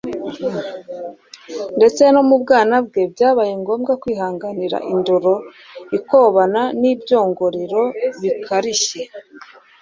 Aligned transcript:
ndetse 1.77 2.03
no 2.13 2.21
mu 2.29 2.35
bwana 2.43 2.75
bwe 2.87 3.01
byabaye 3.13 3.53
ngombwa 3.61 3.93
kwihanganira 4.01 4.77
indoro 4.91 5.33
ikobana 5.97 6.61
n'ibyongorero 6.79 7.81
bikarishye. 8.21 8.99